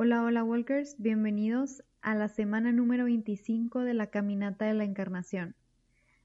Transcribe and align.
Hola, 0.00 0.22
hola 0.22 0.44
Walkers, 0.44 0.94
bienvenidos 1.00 1.82
a 2.02 2.14
la 2.14 2.28
semana 2.28 2.70
número 2.70 3.06
25 3.06 3.80
de 3.80 3.94
la 3.94 4.06
Caminata 4.06 4.64
de 4.66 4.74
la 4.74 4.84
Encarnación. 4.84 5.56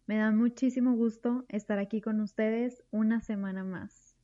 Me 0.05 0.17
da 0.17 0.29
muchísimo 0.29 0.93
gusto 0.93 1.43
estar 1.49 1.79
aquí 1.79 1.99
con 1.99 2.21
ustedes 2.21 2.83
una 2.91 3.19
semana 3.19 3.63
más. 3.63 4.15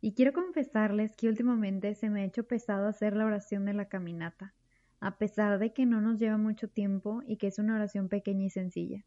Y 0.00 0.14
quiero 0.14 0.32
confesarles 0.32 1.14
que 1.14 1.28
últimamente 1.28 1.94
se 1.94 2.10
me 2.10 2.22
ha 2.22 2.24
hecho 2.24 2.48
pesado 2.48 2.88
hacer 2.88 3.14
la 3.14 3.26
oración 3.26 3.64
de 3.64 3.74
la 3.74 3.84
caminata, 3.88 4.54
a 4.98 5.18
pesar 5.18 5.60
de 5.60 5.72
que 5.72 5.86
no 5.86 6.00
nos 6.00 6.18
lleva 6.18 6.36
mucho 6.36 6.66
tiempo 6.66 7.22
y 7.28 7.36
que 7.36 7.46
es 7.46 7.60
una 7.60 7.76
oración 7.76 8.08
pequeña 8.08 8.46
y 8.46 8.50
sencilla. 8.50 9.04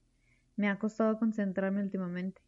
Me 0.56 0.70
ha 0.70 0.80
costado 0.80 1.20
concentrarme 1.20 1.84
últimamente. 1.84 2.42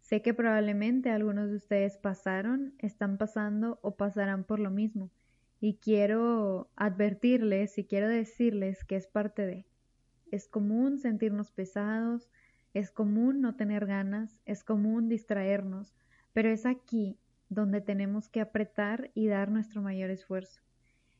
Sé 0.00 0.20
que 0.20 0.34
probablemente 0.34 1.10
algunos 1.10 1.48
de 1.48 1.54
ustedes 1.54 1.96
pasaron, 1.96 2.74
están 2.80 3.18
pasando 3.18 3.78
o 3.82 3.94
pasarán 3.94 4.42
por 4.42 4.58
lo 4.58 4.72
mismo, 4.72 5.12
y 5.60 5.76
quiero 5.76 6.68
advertirles 6.76 7.78
y 7.78 7.84
quiero 7.84 8.08
decirles 8.08 8.84
que 8.84 8.96
es 8.96 9.06
parte 9.06 9.46
de. 9.46 9.66
Es 10.30 10.48
común 10.48 10.98
sentirnos 10.98 11.50
pesados, 11.52 12.30
es 12.74 12.90
común 12.90 13.40
no 13.40 13.56
tener 13.56 13.86
ganas, 13.86 14.40
es 14.44 14.64
común 14.64 15.08
distraernos, 15.08 15.94
pero 16.32 16.50
es 16.50 16.66
aquí 16.66 17.18
donde 17.48 17.80
tenemos 17.80 18.28
que 18.28 18.40
apretar 18.40 19.10
y 19.14 19.28
dar 19.28 19.50
nuestro 19.50 19.80
mayor 19.80 20.10
esfuerzo. 20.10 20.60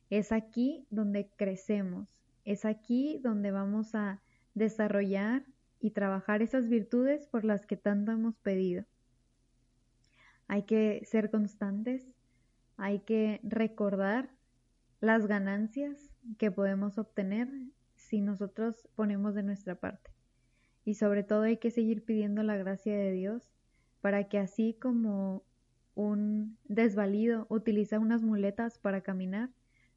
Es 0.09 0.31
aquí 0.31 0.85
donde 0.89 1.29
crecemos, 1.35 2.07
es 2.45 2.63
aquí 2.65 3.19
donde 3.23 3.51
vamos 3.51 3.95
a 3.95 4.21
desarrollar 4.53 5.45
y 5.79 5.91
trabajar 5.91 6.41
esas 6.41 6.69
virtudes 6.69 7.27
por 7.27 7.43
las 7.43 7.65
que 7.65 7.77
tanto 7.77 8.11
hemos 8.11 8.37
pedido. 8.37 8.85
Hay 10.47 10.63
que 10.63 11.01
ser 11.05 11.29
constantes, 11.29 12.07
hay 12.77 12.99
que 12.99 13.39
recordar 13.43 14.29
las 15.01 15.27
ganancias 15.27 16.11
que 16.37 16.51
podemos 16.51 16.97
obtener 16.97 17.49
si 17.95 18.21
nosotros 18.21 18.87
ponemos 18.95 19.35
de 19.35 19.43
nuestra 19.43 19.75
parte. 19.75 20.11
Y 20.85 20.93
sobre 20.93 21.23
todo 21.23 21.41
hay 21.41 21.57
que 21.57 21.71
seguir 21.71 22.05
pidiendo 22.05 22.43
la 22.43 22.55
gracia 22.55 22.95
de 22.95 23.11
Dios 23.11 23.51
para 24.01 24.29
que 24.29 24.37
así 24.37 24.77
como 24.79 25.43
un 25.95 26.57
desvalido 26.65 27.47
utiliza 27.49 27.99
unas 27.99 28.23
muletas 28.23 28.77
para 28.77 29.01
caminar, 29.01 29.49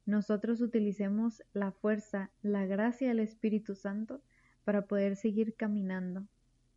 nosotros 0.05 0.59
utilicemos 0.61 1.43
la 1.53 1.71
fuerza, 1.71 2.31
la 2.41 2.65
gracia 2.65 3.09
del 3.09 3.19
Espíritu 3.19 3.75
Santo 3.75 4.21
para 4.63 4.87
poder 4.87 5.15
seguir 5.15 5.55
caminando, 5.55 6.25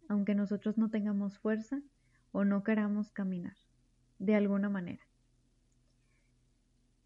aunque 0.08 0.34
nosotros 0.34 0.76
no 0.76 0.90
tengamos 0.90 1.38
fuerza 1.38 1.80
o 2.32 2.44
no 2.44 2.62
queramos 2.62 3.10
caminar, 3.10 3.56
de 4.18 4.34
alguna 4.34 4.68
manera. 4.68 5.02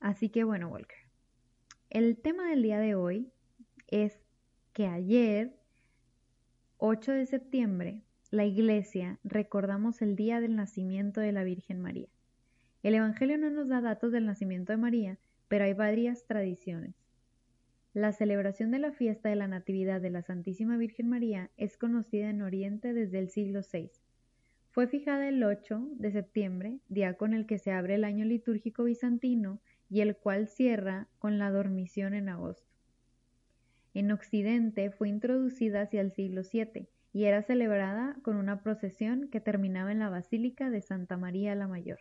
Así 0.08 0.30
que 0.30 0.42
bueno, 0.42 0.68
Walker, 0.68 0.96
el 1.90 2.16
tema 2.16 2.48
del 2.48 2.62
día 2.62 2.78
de 2.78 2.94
hoy 2.94 3.30
es 3.88 4.18
que 4.72 4.86
ayer, 4.86 5.54
8 6.78 7.12
de 7.12 7.26
septiembre, 7.26 8.00
la 8.30 8.46
Iglesia 8.46 9.18
recordamos 9.22 10.00
el 10.00 10.16
día 10.16 10.40
del 10.40 10.56
nacimiento 10.56 11.20
de 11.20 11.32
la 11.32 11.44
Virgen 11.44 11.82
María. 11.82 12.08
El 12.82 12.94
Evangelio 12.94 13.36
no 13.36 13.50
nos 13.50 13.68
da 13.68 13.82
datos 13.82 14.10
del 14.10 14.24
nacimiento 14.24 14.72
de 14.72 14.78
María, 14.78 15.18
pero 15.46 15.66
hay 15.66 15.74
varias 15.74 16.24
tradiciones. 16.24 16.94
La 17.92 18.12
celebración 18.12 18.70
de 18.70 18.78
la 18.78 18.92
fiesta 18.92 19.28
de 19.28 19.36
la 19.36 19.46
Natividad 19.46 20.00
de 20.00 20.08
la 20.08 20.22
Santísima 20.22 20.78
Virgen 20.78 21.10
María 21.10 21.50
es 21.58 21.76
conocida 21.76 22.30
en 22.30 22.40
Oriente 22.40 22.94
desde 22.94 23.18
el 23.18 23.28
siglo 23.28 23.60
VI. 23.70 23.90
Fue 24.70 24.88
fijada 24.88 25.28
el 25.28 25.44
8 25.44 25.86
de 25.96 26.12
septiembre, 26.12 26.78
día 26.88 27.12
con 27.18 27.34
el 27.34 27.44
que 27.44 27.58
se 27.58 27.72
abre 27.72 27.96
el 27.96 28.04
año 28.04 28.24
litúrgico 28.24 28.84
bizantino 28.84 29.60
y 29.90 30.00
el 30.00 30.16
cual 30.16 30.48
cierra 30.48 31.08
con 31.18 31.38
la 31.38 31.50
dormición 31.50 32.14
en 32.14 32.28
agosto. 32.28 32.68
En 33.94 34.12
Occidente 34.12 34.90
fue 34.90 35.08
introducida 35.08 35.82
hacia 35.82 36.00
el 36.00 36.12
siglo 36.12 36.42
VII 36.42 36.88
y 37.12 37.24
era 37.24 37.42
celebrada 37.42 38.16
con 38.22 38.36
una 38.36 38.62
procesión 38.62 39.28
que 39.28 39.40
terminaba 39.40 39.90
en 39.92 39.98
la 39.98 40.08
Basílica 40.08 40.70
de 40.70 40.82
Santa 40.82 41.16
María 41.16 41.54
la 41.54 41.66
Mayor. 41.66 42.00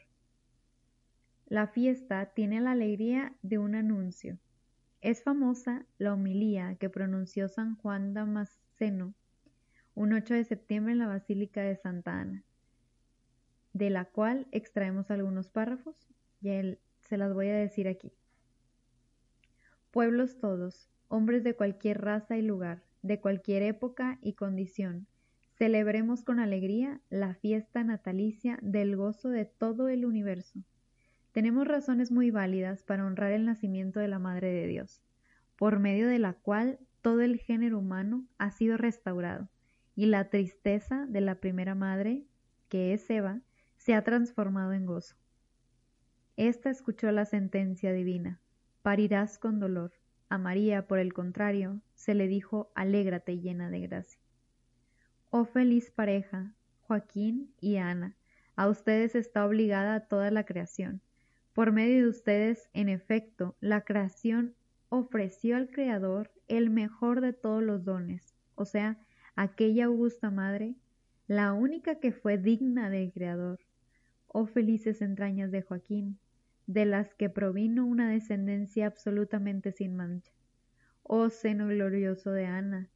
La 1.47 1.67
fiesta 1.67 2.25
tiene 2.33 2.59
la 2.59 2.71
alegría 2.71 3.33
de 3.41 3.57
un 3.57 3.75
anuncio. 3.75 4.37
Es 5.01 5.23
famosa 5.23 5.85
la 5.97 6.13
homilía 6.13 6.75
que 6.75 6.89
pronunció 6.89 7.47
San 7.47 7.75
Juan 7.77 8.13
Damasceno 8.13 9.13
un 9.97 10.13
8 10.13 10.35
de 10.35 10.43
septiembre 10.43 10.91
en 10.91 10.99
la 10.99 11.07
Basílica 11.07 11.63
de 11.63 11.75
Santa 11.75 12.19
Ana, 12.19 12.43
de 13.73 13.89
la 13.89 14.05
cual 14.05 14.45
extraemos 14.51 15.09
algunos 15.09 15.49
párrafos 15.49 16.07
y 16.39 16.49
él, 16.49 16.79
se 17.07 17.17
las 17.17 17.33
voy 17.33 17.47
a 17.47 17.55
decir 17.55 17.87
aquí. 17.87 18.11
Pueblos 19.91 20.39
todos, 20.39 20.89
hombres 21.07 21.43
de 21.43 21.55
cualquier 21.55 22.01
raza 22.01 22.37
y 22.37 22.41
lugar, 22.41 22.83
de 23.01 23.19
cualquier 23.19 23.63
época 23.63 24.19
y 24.21 24.33
condición, 24.33 25.07
celebremos 25.55 26.23
con 26.23 26.39
alegría 26.39 27.01
la 27.09 27.33
fiesta 27.33 27.83
natalicia 27.83 28.59
del 28.61 28.95
gozo 28.95 29.29
de 29.29 29.45
todo 29.45 29.87
el 29.87 30.05
universo. 30.05 30.59
Tenemos 31.31 31.67
razones 31.67 32.11
muy 32.11 32.31
válidas 32.31 32.83
para 32.83 33.05
honrar 33.05 33.31
el 33.31 33.45
nacimiento 33.45 33.99
de 33.99 34.07
la 34.07 34.19
Madre 34.19 34.51
de 34.51 34.67
Dios, 34.67 35.01
por 35.55 35.79
medio 35.79 36.07
de 36.07 36.19
la 36.19 36.33
cual 36.33 36.79
todo 37.01 37.21
el 37.21 37.37
género 37.37 37.79
humano 37.79 38.27
ha 38.37 38.51
sido 38.51 38.75
restaurado, 38.77 39.49
y 39.95 40.07
la 40.07 40.29
tristeza 40.29 41.05
de 41.07 41.21
la 41.21 41.35
primera 41.35 41.73
madre, 41.73 42.25
que 42.69 42.93
es 42.93 43.09
Eva, 43.09 43.41
se 43.77 43.93
ha 43.93 44.03
transformado 44.03 44.73
en 44.73 44.85
gozo. 44.85 45.15
Esta 46.37 46.69
escuchó 46.69 47.11
la 47.11 47.25
sentencia 47.25 47.91
divina, 47.91 48.39
parirás 48.83 49.39
con 49.39 49.59
dolor, 49.59 49.91
a 50.29 50.37
María, 50.37 50.87
por 50.87 50.99
el 50.99 51.11
contrario, 51.11 51.81
se 51.95 52.13
le 52.13 52.27
dijo 52.27 52.71
alégrate 52.75 53.39
llena 53.39 53.71
de 53.71 53.79
gracia. 53.79 54.21
Oh 55.31 55.45
feliz 55.45 55.89
pareja, 55.89 56.53
Joaquín 56.81 57.51
y 57.59 57.77
Ana, 57.77 58.15
a 58.55 58.67
ustedes 58.69 59.15
está 59.15 59.47
obligada 59.47 60.07
toda 60.07 60.29
la 60.29 60.45
creación. 60.45 61.01
Por 61.53 61.71
medio 61.71 62.03
de 62.03 62.09
ustedes, 62.09 62.69
en 62.73 62.87
efecto, 62.87 63.55
la 63.59 63.81
creación 63.81 64.53
ofreció 64.89 65.57
al 65.57 65.71
Creador 65.71 66.29
el 66.47 66.69
mejor 66.69 67.21
de 67.21 67.33
todos 67.33 67.63
los 67.63 67.83
dones, 67.83 68.35
o 68.53 68.65
sea, 68.65 68.99
aquella 69.35 69.85
augusta 69.85 70.29
madre, 70.29 70.75
la 71.25 71.53
única 71.53 71.95
que 71.95 72.11
fue 72.11 72.37
digna 72.37 72.91
del 72.91 73.11
Creador. 73.11 73.59
Oh 74.27 74.45
felices 74.45 75.01
entrañas 75.01 75.51
de 75.51 75.63
Joaquín, 75.63 76.19
de 76.67 76.85
las 76.85 77.15
que 77.15 77.29
provino 77.29 77.85
una 77.85 78.09
descendencia 78.09 78.85
absolutamente 78.85 79.71
sin 79.71 79.95
mancha. 79.95 80.31
Oh 81.01 81.29
seno 81.29 81.67
glorioso 81.67 82.31
de 82.31 82.45
Ana, 82.45 82.89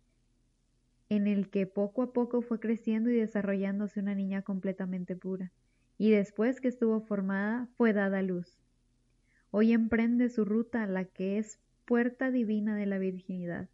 en 1.09 1.27
el 1.27 1.49
que 1.49 1.65
poco 1.65 2.03
a 2.03 2.13
poco 2.13 2.41
fue 2.41 2.59
creciendo 2.59 3.09
y 3.09 3.15
desarrollándose 3.15 4.01
una 4.01 4.13
niña 4.13 4.41
completamente 4.41 5.15
pura, 5.15 5.51
y 5.97 6.11
después 6.11 6.59
que 6.59 6.67
estuvo 6.67 7.01
formada 7.01 7.67
fue 7.77 7.93
dada 7.93 8.19
a 8.19 8.21
luz. 8.21 8.59
Hoy 9.49 9.73
emprende 9.73 10.29
su 10.29 10.45
ruta 10.45 10.85
la 10.85 11.05
que 11.05 11.37
es 11.37 11.59
puerta 11.85 12.31
divina 12.31 12.75
de 12.75 12.85
la 12.85 12.97
virginidad. 12.97 13.69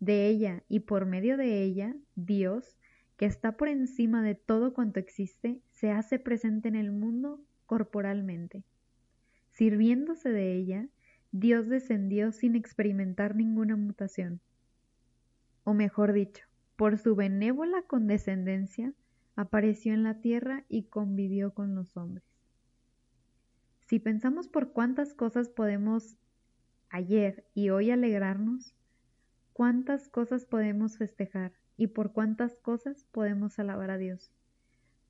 De 0.00 0.26
ella 0.26 0.64
y 0.68 0.80
por 0.80 1.06
medio 1.06 1.36
de 1.36 1.62
ella, 1.62 1.94
Dios, 2.16 2.76
que 3.16 3.26
está 3.26 3.56
por 3.56 3.68
encima 3.68 4.22
de 4.22 4.34
todo 4.34 4.74
cuanto 4.74 4.98
existe, 4.98 5.60
se 5.70 5.92
hace 5.92 6.18
presente 6.18 6.68
en 6.68 6.74
el 6.74 6.90
mundo 6.90 7.40
corporalmente. 7.66 8.64
Sirviéndose 9.62 10.32
de 10.32 10.56
ella, 10.56 10.88
Dios 11.30 11.68
descendió 11.68 12.32
sin 12.32 12.56
experimentar 12.56 13.36
ninguna 13.36 13.76
mutación. 13.76 14.40
O 15.62 15.72
mejor 15.72 16.12
dicho, 16.12 16.44
por 16.74 16.98
su 16.98 17.14
benévola 17.14 17.82
condescendencia, 17.82 18.92
apareció 19.36 19.94
en 19.94 20.02
la 20.02 20.20
tierra 20.20 20.64
y 20.68 20.86
convivió 20.86 21.54
con 21.54 21.76
los 21.76 21.96
hombres. 21.96 22.24
Si 23.86 24.00
pensamos 24.00 24.48
por 24.48 24.72
cuántas 24.72 25.14
cosas 25.14 25.48
podemos 25.48 26.16
ayer 26.88 27.46
y 27.54 27.70
hoy 27.70 27.92
alegrarnos, 27.92 28.74
cuántas 29.52 30.08
cosas 30.08 30.44
podemos 30.44 30.98
festejar 30.98 31.52
y 31.76 31.86
por 31.86 32.12
cuántas 32.12 32.56
cosas 32.56 33.06
podemos 33.12 33.60
alabar 33.60 33.92
a 33.92 33.98
Dios. 33.98 34.32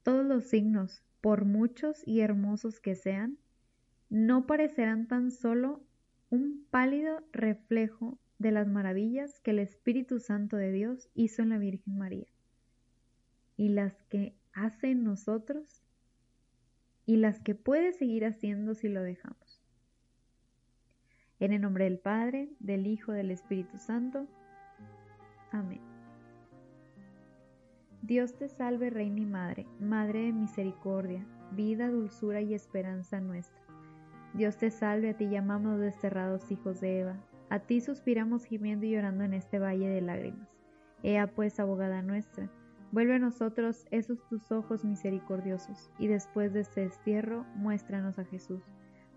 Todos 0.03 0.27
los 0.27 0.45
signos, 0.45 1.03
por 1.23 1.47
muchos 1.47 2.07
y 2.07 2.21
hermosos 2.21 2.81
que 2.81 2.95
sean, 2.97 3.39
no 4.13 4.47
parecerán 4.47 5.09
tan 5.09 5.31
solo 5.31 5.81
un 6.29 6.67
pálido 6.71 7.23
reflejo 7.33 8.19
de 8.39 8.51
las 8.51 8.69
maravillas 8.69 9.41
que 9.41 9.53
el 9.53 9.59
Espíritu 9.59 10.21
Santo 10.21 10.59
de 10.59 10.71
Dios 10.71 11.09
hizo 11.15 11.41
en 11.41 11.49
la 11.49 11.57
Virgen 11.57 11.97
María 11.97 12.27
y 13.57 13.71
las 13.71 14.03
que 14.11 14.37
hace 14.53 14.91
en 14.91 15.03
nosotros 15.03 15.83
y 17.07 17.17
las 17.17 17.41
que 17.41 17.55
puede 17.55 17.95
seguir 17.95 18.27
haciendo 18.27 18.75
si 18.75 18.91
lo 18.91 19.01
dejamos. 19.01 19.63
En 21.41 21.55
el 21.55 21.63
nombre 21.63 21.85
del 21.85 21.99
Padre, 21.99 22.51
del 22.61 22.87
Hijo, 22.87 23.13
del 23.13 23.31
Espíritu 23.31 23.79
Santo. 23.79 24.29
Amén. 25.53 25.81
Dios 28.03 28.37
te 28.37 28.51
salve, 28.51 28.91
Reina 28.91 29.21
y 29.21 29.27
Madre, 29.27 29.67
Madre 29.81 30.25
de 30.25 30.33
misericordia, 30.33 31.25
vida, 31.53 31.89
dulzura 31.89 32.43
y 32.43 32.53
esperanza 32.53 33.19
nuestra. 33.19 33.62
Dios 34.35 34.57
te 34.57 34.71
salve, 34.71 35.11
a 35.11 35.17
ti 35.17 35.29
llamamos 35.29 35.79
desterrados 35.79 36.51
hijos 36.51 36.81
de 36.81 37.01
Eva, 37.01 37.17
a 37.51 37.61
ti 37.61 37.81
suspiramos 37.81 38.45
gimiendo 38.45 38.87
y 38.87 38.91
llorando 38.91 39.25
en 39.25 39.35
este 39.35 39.59
valle 39.59 39.89
de 39.89 40.01
lágrimas. 40.01 40.49
Ea 41.03 41.27
pues, 41.27 41.61
abogada 41.61 42.03
nuestra, 42.03 42.51
vuelve 42.93 43.17
a 43.17 43.19
nosotros 43.19 43.87
esos 43.91 44.27
tus 44.29 44.51
ojos 44.53 44.85
misericordiosos, 44.85 45.91
y 45.99 46.07
después 46.07 46.53
de 46.53 46.61
este 46.61 46.83
destierro, 46.83 47.45
muéstranos 47.57 48.19
a 48.19 48.25
Jesús, 48.25 48.63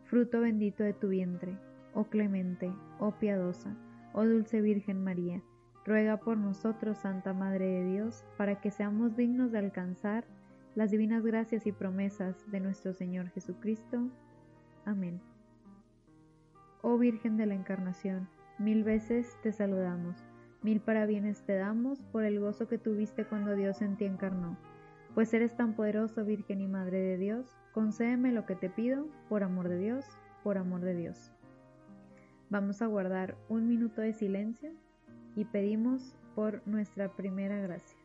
fruto 0.04 0.42
bendito 0.42 0.84
de 0.84 0.94
tu 0.94 1.10
vientre, 1.10 1.58
oh 1.94 2.06
clemente, 2.06 2.74
oh 3.00 3.12
piadosa, 3.12 3.76
oh 4.14 4.26
dulce 4.26 4.62
Virgen 4.62 5.04
María 5.04 5.42
ruega 5.86 6.18
por 6.18 6.38
nosotros, 6.38 6.98
Santa 6.98 7.34
Madre 7.34 7.68
de 7.68 7.86
Dios, 7.86 8.26
para 8.38 8.60
que 8.60 8.72
seamos 8.72 9.16
dignos 9.16 9.52
de 9.52 9.60
alcanzar 9.60 10.26
las 10.74 10.92
divinas 10.92 11.24
gracias 11.24 11.68
y 11.68 11.72
promesas 11.72 12.36
de 12.52 12.60
nuestro 12.60 12.94
Señor 12.94 13.30
Jesucristo. 13.30 14.10
Amén. 14.86 15.20
Oh 16.84 17.00
Virgen 17.00 17.38
de 17.38 17.48
la 17.48 17.56
Encarnación, 17.56 18.30
mil 18.60 18.84
veces 18.84 19.36
te 19.42 19.52
saludamos, 19.52 20.16
mil 20.62 20.80
parabienes 20.80 21.42
te 21.42 21.56
damos 21.56 22.04
por 22.12 22.24
el 22.24 22.40
gozo 22.40 22.68
que 22.68 22.78
tuviste 22.78 23.26
cuando 23.26 23.56
Dios 23.56 23.82
en 23.82 23.98
ti 23.98 24.06
encarnó. 24.06 24.58
Pues 25.16 25.34
eres 25.34 25.58
tan 25.58 25.74
poderoso, 25.74 26.24
Virgen 26.24 26.62
y 26.62 26.68
Madre 26.68 27.00
de 27.00 27.18
Dios, 27.18 27.58
concédeme 27.74 28.32
lo 28.32 28.46
que 28.46 28.56
te 28.56 28.70
pido, 28.70 29.08
por 29.28 29.42
amor 29.42 29.70
de 29.70 29.80
Dios, 29.80 30.06
por 30.44 30.60
amor 30.60 30.82
de 30.82 30.94
Dios. 30.94 31.32
Vamos 32.52 32.84
a 32.84 32.86
guardar 32.86 33.36
un 33.50 33.68
minuto 33.68 34.02
de 34.02 34.14
silencio 34.14 34.72
y 35.36 35.46
pedimos 35.46 36.16
por 36.36 36.62
nuestra 36.68 37.10
primera 37.10 37.58
gracia. 37.60 38.05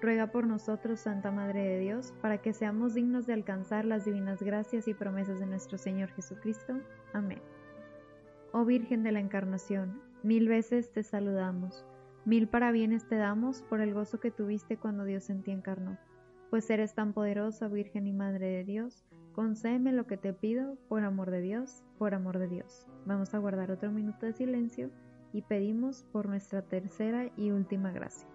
Ruega 0.00 0.26
por 0.26 0.46
nosotros, 0.46 1.00
Santa 1.00 1.30
Madre 1.30 1.62
de 1.62 1.78
Dios, 1.78 2.12
para 2.20 2.38
que 2.38 2.52
seamos 2.52 2.92
dignos 2.94 3.26
de 3.26 3.32
alcanzar 3.32 3.86
las 3.86 4.04
divinas 4.04 4.42
gracias 4.42 4.88
y 4.88 4.94
promesas 4.94 5.40
de 5.40 5.46
nuestro 5.46 5.78
Señor 5.78 6.10
Jesucristo. 6.10 6.74
Amén. 7.14 7.40
Oh 8.52 8.64
Virgen 8.64 9.02
de 9.02 9.12
la 9.12 9.20
Encarnación, 9.20 10.00
mil 10.22 10.48
veces 10.48 10.92
te 10.92 11.02
saludamos, 11.02 11.84
mil 12.26 12.46
parabienes 12.46 13.08
te 13.08 13.16
damos 13.16 13.62
por 13.62 13.80
el 13.80 13.94
gozo 13.94 14.20
que 14.20 14.30
tuviste 14.30 14.76
cuando 14.76 15.04
Dios 15.04 15.30
en 15.30 15.42
ti 15.42 15.50
encarnó. 15.50 15.96
Pues 16.50 16.68
eres 16.68 16.94
tan 16.94 17.12
poderosa, 17.12 17.68
Virgen 17.68 18.06
y 18.06 18.12
Madre 18.12 18.48
de 18.48 18.64
Dios, 18.64 19.04
concédeme 19.32 19.92
lo 19.92 20.06
que 20.06 20.18
te 20.18 20.32
pido, 20.32 20.76
por 20.88 21.04
amor 21.04 21.30
de 21.30 21.40
Dios, 21.40 21.82
por 21.98 22.14
amor 22.14 22.38
de 22.38 22.48
Dios. 22.48 22.86
Vamos 23.06 23.34
a 23.34 23.38
guardar 23.38 23.70
otro 23.70 23.90
minuto 23.90 24.26
de 24.26 24.34
silencio 24.34 24.90
y 25.32 25.42
pedimos 25.42 26.04
por 26.12 26.28
nuestra 26.28 26.62
tercera 26.62 27.30
y 27.36 27.50
última 27.50 27.90
gracia. 27.90 28.28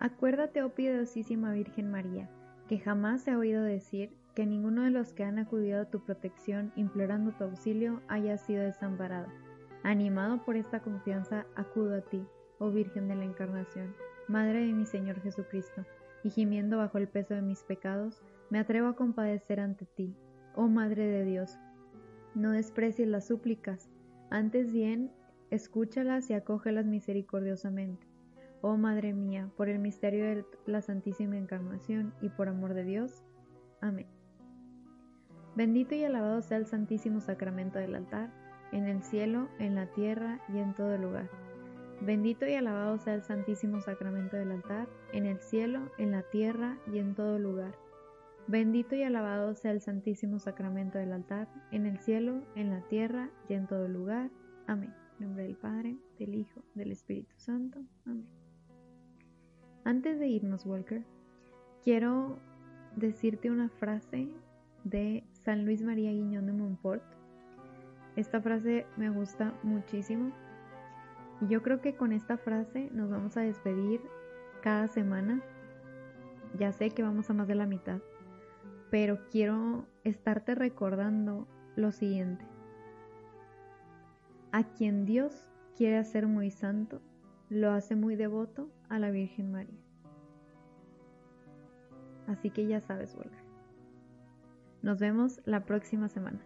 Acuérdate, 0.00 0.62
oh 0.62 0.70
piedosísima 0.70 1.52
Virgen 1.52 1.90
María, 1.90 2.30
que 2.68 2.78
jamás 2.78 3.22
se 3.22 3.32
ha 3.32 3.38
oído 3.38 3.64
decir 3.64 4.12
que 4.36 4.46
ninguno 4.46 4.84
de 4.84 4.90
los 4.90 5.12
que 5.12 5.24
han 5.24 5.40
acudido 5.40 5.80
a 5.80 5.90
tu 5.90 6.04
protección 6.04 6.72
implorando 6.76 7.32
tu 7.32 7.42
auxilio 7.42 8.00
haya 8.06 8.38
sido 8.38 8.62
desamparado. 8.62 9.26
Animado 9.82 10.44
por 10.44 10.54
esta 10.54 10.80
confianza, 10.80 11.46
acudo 11.56 11.96
a 11.96 12.00
ti, 12.02 12.24
oh 12.60 12.70
Virgen 12.70 13.08
de 13.08 13.16
la 13.16 13.24
Encarnación, 13.24 13.92
Madre 14.28 14.66
de 14.66 14.72
mi 14.72 14.86
Señor 14.86 15.20
Jesucristo, 15.20 15.84
y 16.22 16.30
gimiendo 16.30 16.76
bajo 16.76 16.98
el 16.98 17.08
peso 17.08 17.34
de 17.34 17.42
mis 17.42 17.64
pecados, 17.64 18.22
me 18.50 18.60
atrevo 18.60 18.86
a 18.86 18.96
compadecer 18.96 19.58
ante 19.58 19.86
ti, 19.86 20.14
oh 20.54 20.68
Madre 20.68 21.06
de 21.06 21.24
Dios. 21.24 21.58
No 22.36 22.52
desprecies 22.52 23.08
las 23.08 23.26
súplicas, 23.26 23.90
antes 24.30 24.72
bien, 24.72 25.10
escúchalas 25.50 26.30
y 26.30 26.34
acógelas 26.34 26.86
misericordiosamente 26.86 28.07
Oh 28.60 28.76
Madre 28.76 29.12
mía, 29.12 29.50
por 29.56 29.68
el 29.68 29.78
misterio 29.78 30.24
de 30.24 30.44
la 30.66 30.82
Santísima 30.82 31.36
Encarnación 31.36 32.12
y 32.20 32.28
por 32.28 32.48
amor 32.48 32.74
de 32.74 32.84
Dios. 32.84 33.22
Amén. 33.80 34.06
Bendito 35.54 35.94
y 35.94 36.04
alabado 36.04 36.42
sea 36.42 36.56
el 36.56 36.66
Santísimo 36.66 37.20
Sacramento 37.20 37.78
del 37.78 37.94
altar, 37.94 38.32
en 38.72 38.86
el 38.86 39.02
cielo, 39.02 39.48
en 39.58 39.74
la 39.74 39.86
tierra 39.86 40.40
y 40.52 40.58
en 40.58 40.74
todo 40.74 40.96
lugar. 40.98 41.30
Bendito 42.00 42.46
y 42.46 42.54
alabado 42.54 42.98
sea 42.98 43.14
el 43.14 43.22
Santísimo 43.22 43.80
Sacramento 43.80 44.36
del 44.36 44.52
altar, 44.52 44.88
en 45.12 45.26
el 45.26 45.40
cielo, 45.40 45.90
en 45.98 46.12
la 46.12 46.22
tierra 46.22 46.78
y 46.92 46.98
en 46.98 47.14
todo 47.14 47.38
lugar. 47.38 47.74
Bendito 48.46 48.94
y 48.94 49.02
alabado 49.02 49.54
sea 49.54 49.72
el 49.72 49.80
Santísimo 49.80 50.38
Sacramento 50.38 50.98
del 50.98 51.12
altar, 51.12 51.48
en 51.70 51.86
el 51.86 51.98
cielo, 51.98 52.42
en 52.54 52.70
la 52.70 52.80
tierra 52.88 53.30
y 53.48 53.54
en 53.54 53.66
todo 53.66 53.88
lugar. 53.88 54.30
Amén. 54.66 54.94
En 55.18 55.26
nombre 55.26 55.44
del 55.44 55.56
Padre, 55.56 55.96
del 56.18 56.34
Hijo, 56.34 56.62
del 56.74 56.92
Espíritu 56.92 57.34
Santo. 57.36 57.80
Amén. 58.06 58.47
Antes 59.88 60.18
de 60.18 60.28
irnos, 60.28 60.66
Walker, 60.66 61.02
quiero 61.82 62.38
decirte 62.96 63.50
una 63.50 63.70
frase 63.70 64.28
de 64.84 65.24
San 65.32 65.64
Luis 65.64 65.82
María 65.82 66.10
Guiñón 66.10 66.44
de 66.44 66.52
Montfort. 66.52 67.02
Esta 68.14 68.42
frase 68.42 68.84
me 68.98 69.08
gusta 69.08 69.54
muchísimo 69.62 70.30
y 71.40 71.46
yo 71.46 71.62
creo 71.62 71.80
que 71.80 71.96
con 71.96 72.12
esta 72.12 72.36
frase 72.36 72.90
nos 72.92 73.08
vamos 73.08 73.38
a 73.38 73.40
despedir 73.40 74.02
cada 74.62 74.88
semana. 74.88 75.40
Ya 76.58 76.70
sé 76.70 76.90
que 76.90 77.02
vamos 77.02 77.30
a 77.30 77.32
más 77.32 77.48
de 77.48 77.54
la 77.54 77.64
mitad, 77.64 78.00
pero 78.90 79.18
quiero 79.30 79.86
estarte 80.04 80.54
recordando 80.54 81.48
lo 81.76 81.92
siguiente. 81.92 82.44
A 84.52 84.64
quien 84.64 85.06
Dios 85.06 85.46
quiere 85.78 85.96
hacer 85.96 86.26
muy 86.26 86.50
santo, 86.50 87.00
lo 87.48 87.70
hace 87.70 87.96
muy 87.96 88.16
devoto 88.16 88.68
a 88.88 88.98
la 88.98 89.10
Virgen 89.10 89.52
María. 89.52 89.78
Así 92.26 92.50
que 92.50 92.66
ya 92.66 92.80
sabes, 92.80 93.14
Volver. 93.14 93.48
Nos 94.82 94.98
vemos 94.98 95.40
la 95.44 95.64
próxima 95.64 96.08
semana. 96.08 96.40